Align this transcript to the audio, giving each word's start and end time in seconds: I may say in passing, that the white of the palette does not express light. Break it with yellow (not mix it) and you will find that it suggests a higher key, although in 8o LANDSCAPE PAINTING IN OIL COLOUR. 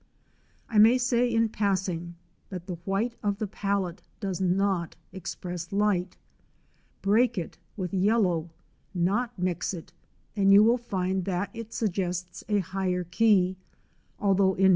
I 0.67 0.79
may 0.79 0.97
say 0.97 1.31
in 1.31 1.49
passing, 1.49 2.15
that 2.49 2.65
the 2.65 2.77
white 2.85 3.13
of 3.21 3.37
the 3.37 3.45
palette 3.45 4.01
does 4.19 4.41
not 4.41 4.95
express 5.13 5.71
light. 5.71 6.17
Break 7.03 7.37
it 7.37 7.59
with 7.77 7.93
yellow 7.93 8.49
(not 8.95 9.37
mix 9.37 9.75
it) 9.75 9.93
and 10.35 10.51
you 10.51 10.63
will 10.63 10.79
find 10.79 11.25
that 11.25 11.51
it 11.53 11.71
suggests 11.71 12.43
a 12.49 12.57
higher 12.61 13.03
key, 13.03 13.57
although 14.17 14.33
in 14.33 14.39
8o 14.39 14.39
LANDSCAPE 14.39 14.39
PAINTING 14.39 14.59
IN 14.59 14.65
OIL 14.65 14.69
COLOUR. 14.69 14.69